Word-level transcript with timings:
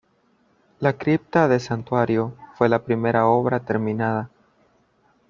La 0.79 0.93
cripta 0.97 1.47
del 1.47 1.59
santuario 1.61 2.33
fue 2.55 2.67
la 2.67 2.83
primera 2.83 3.27
obra 3.27 3.59
terminada. 3.59 4.31